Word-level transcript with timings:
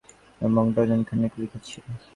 এবং 0.41 0.63
ডজনখানেক 0.75 1.31
লিখেছি। 1.41 1.77